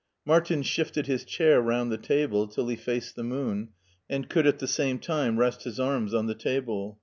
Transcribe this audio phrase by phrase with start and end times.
[0.25, 3.69] Martin shifted his chair rotmd the table till he faced the moon
[4.09, 6.97] and could at the same time rest his arms on the table.